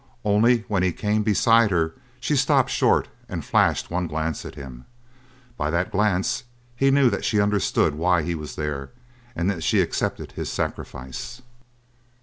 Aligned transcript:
Only, 0.25 0.61
when 0.67 0.81
he 0.81 0.91
came 0.91 1.21
beside 1.21 1.69
her, 1.69 1.93
she 2.19 2.35
stopped 2.35 2.71
short 2.71 3.07
and 3.29 3.45
flashed 3.45 3.91
one 3.91 4.07
glance 4.07 4.43
at 4.45 4.55
him. 4.55 4.85
By 5.57 5.69
that 5.69 5.91
glance 5.91 6.43
he 6.75 6.89
knew 6.89 7.11
that 7.11 7.23
she 7.23 7.39
understood 7.39 7.93
why 7.93 8.23
he 8.23 8.33
was 8.33 8.55
there, 8.55 8.89
and 9.35 9.47
that 9.51 9.61
she 9.61 9.79
accepted 9.79 10.31
his 10.31 10.51
sacrifice. 10.51 11.43